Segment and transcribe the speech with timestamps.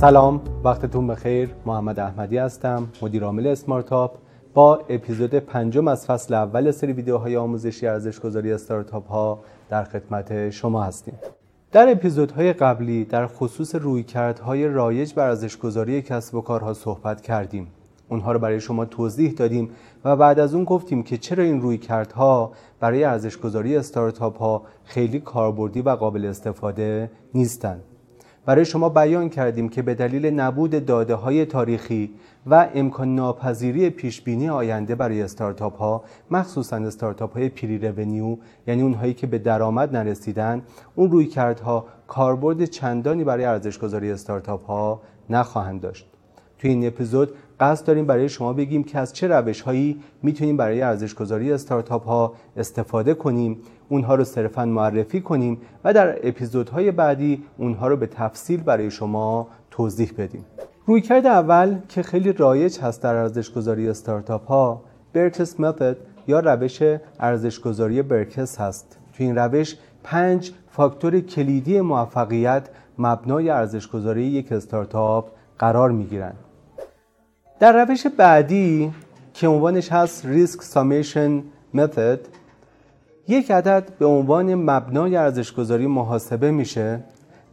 [0.00, 1.50] سلام وقتتون بخیر.
[1.66, 4.18] محمد احمدی هستم مدیر عامل اسمارتاپ.
[4.54, 9.38] با اپیزود پنجم از فصل اول سری ویدیوهای آموزشی ارزشگذاری استارتاپ ها
[9.68, 11.14] در خدمت شما هستیم.
[11.72, 17.66] در اپیزودهای قبلی در خصوص رویکردهای رایج بر ارزشگذاری کسب و کارها صحبت کردیم.
[18.08, 19.70] اونها رو برای شما توضیح دادیم
[20.04, 25.82] و بعد از اون گفتیم که چرا این رویکردها برای ارزشگذاری استارتاپ ها خیلی کاربردی
[25.82, 27.82] و قابل استفاده نیستند
[28.48, 32.10] برای شما بیان کردیم که به دلیل نبود داده های تاریخی
[32.46, 38.82] و امکان ناپذیری پیش بینی آینده برای استارتاپ ها مخصوصا استارتاپ های پری رونیو یعنی
[38.82, 40.62] اونهایی که به درآمد نرسیدن
[40.94, 46.06] اون روی کردها کاربرد چندانی برای ارزشگذاری استارتاپ ها نخواهند داشت.
[46.58, 47.30] توی این اپیزود
[47.60, 52.32] قصد داریم برای شما بگیم که از چه روش هایی می‌تونیم برای ارزشگذاری استارتاپ ها
[52.56, 53.58] استفاده کنیم
[53.88, 59.48] اونها رو صرفا معرفی کنیم و در اپیزودهای بعدی اونها رو به تفصیل برای شما
[59.70, 60.44] توضیح بدیم.
[60.86, 64.82] رویکرد اول که خیلی رایج هست در ارزشگذاری استارتاپ ها
[65.12, 66.82] برکس متد یا روش
[67.20, 68.98] ارزشگذاری برکس هست.
[69.16, 76.47] تو این روش پنج فاکتور کلیدی موفقیت مبنای ارزشگذاری یک استارتاپ قرار می گیرند
[77.60, 78.92] در روش بعدی
[79.34, 81.42] که عنوانش هست Risk Summation
[81.74, 82.20] Method
[83.28, 87.00] یک عدد به عنوان مبنای ارزشگذاری محاسبه میشه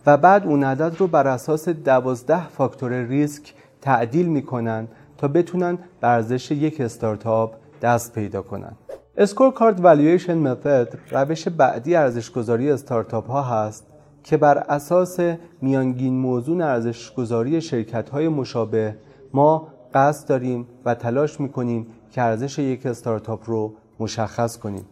[0.06, 6.08] و بعد اون عدد رو بر اساس دوازده فاکتور ریسک تعدیل می‌کنن تا بتونن به
[6.08, 8.72] ارزش یک استارتاپ دست پیدا کنن.
[9.18, 13.86] Scorecard Valuation Method روش بعدی ارزشگذاری استارتاپ ها هست
[14.24, 15.20] که بر اساس
[15.62, 18.96] میانگین موزون ارزشگذاری شرکت های مشابه
[19.34, 24.86] ما قصد داریم و تلاش می‌کنیم که ارزش یک استارتاپ رو مشخص کنیم.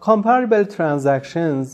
[0.00, 1.68] Comparable Transactions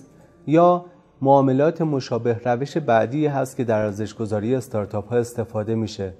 [0.47, 0.85] یا
[1.23, 6.13] معاملات مشابه روش بعدی هست که در ارزشگذاری استارتاپ ها استفاده میشه.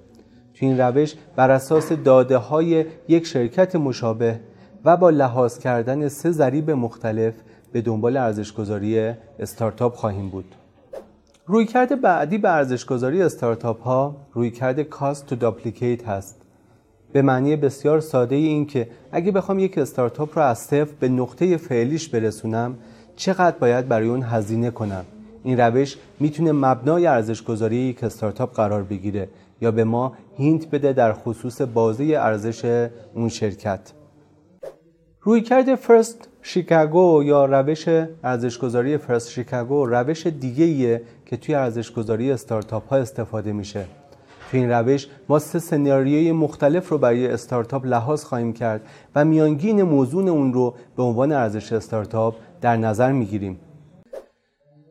[0.53, 4.39] تو این روش بر اساس داده های یک شرکت مشابه
[4.85, 7.33] و با لحاظ کردن سه ضریب مختلف
[7.71, 10.55] به دنبال ارزشگذاری استارتاپ خواهیم بود.
[11.49, 16.41] رویکرد بعدی به ارزشگذاری استارتاپ ها رویکرد Cost to Duplicate هست.
[17.11, 21.57] به معنی بسیار ساده این که اگه بخوام یک استارتاپ رو از صفر به نقطه
[21.57, 22.75] فعلیش برسونم
[23.15, 25.05] چقدر باید برای اون هزینه کنم؟
[25.43, 29.29] این روش می‌تونه مبنای ارزشگذاری یک استارتاپ قرار بگیره
[29.61, 33.91] یا به ما hint بده در خصوص بازه ارزش اون شرکت.
[35.21, 37.85] رویکرد First Chicago یا روش
[38.23, 43.85] ارزشگذاری First Chicago روش دیگه ایه که توی ارزشگذاری استارتاپ ها استفاده میشه.
[44.51, 48.81] توی این روش ما سه سناریوی مختلف رو برای استارتاپ لحاظ خواهیم کرد
[49.15, 53.59] و میانگین موزون اون رو به عنوان ارزش استارتاپ در نظر می‌گیریم.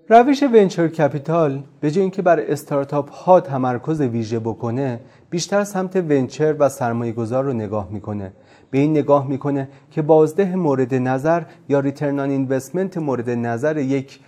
[0.09, 5.01] روش Venture Capital به جای اینکه بر استارتاپ ها تمرکز ویژه بکنه
[5.31, 8.33] بیشتر سمت venture و سرمایه گذار رو نگاه می‌کنه.
[8.71, 14.21] به این نگاه می‌کنه که بازده مورد نظر یا ریترنان اینوستمنت مورد نظر یک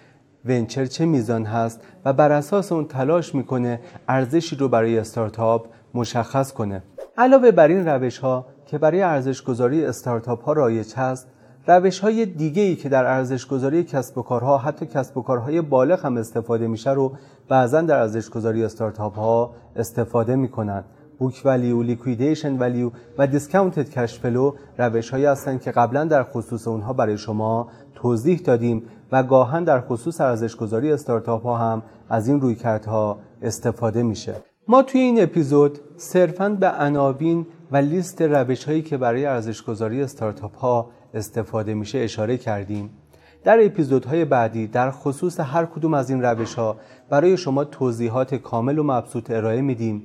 [0.45, 6.53] ونچر چه میزان هست و بر اساس اون تلاش می‌کنه ارزشی رو برای استارتاپ مشخص
[6.53, 6.83] کنه.
[7.19, 11.29] علاوه بر این روش ها که برای ارزش گذاری استارتاپ ها رایج هست
[11.69, 15.61] روش های دیگه ای که در ارزش گذاری کسب و کارها حتی کسب و کارهای
[15.61, 17.13] بالغ هم استفاده میشه رو
[17.49, 20.85] بعضا در ارزش گذاری استارتاپ ها استفاده می‌کنن.
[21.19, 26.69] Book Value، Liquidation Value و Discounted Cash Flow روش هایی هستند که قبلا در خصوص
[26.69, 32.41] اونها برای شما توضیح دادیم و گاها در خصوص ارزشگذاری استارتاپ ها هم از این
[32.41, 34.35] رویکردها استفاده میشه.
[34.69, 40.57] ما توی این اپیزود صرفا به عناوین و لیست روش هایی که برای ارزشگذاری استارتاپ
[40.57, 42.91] ها استفاده میشه اشاره کردیم.
[43.45, 46.77] در اپیزودهای بعدی در خصوص هر کدوم از این روش ها
[47.11, 50.03] برای شما توضیحات کامل و مبسوط ارائه میدیم.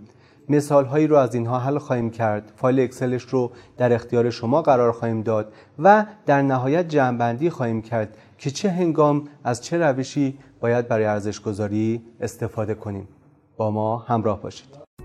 [0.49, 2.51] مثال هایی رو از اینها حل خواهیم کرد.
[2.55, 8.17] فایل اکسلش رو در اختیار شما قرار خواهیم داد و در نهایت جمعبندی خواهیم کرد
[8.37, 13.07] که چه هنگام از چه روشی باید برای ارزش گذاری استفاده کنیم.
[13.57, 15.02] با ما همراه باشید.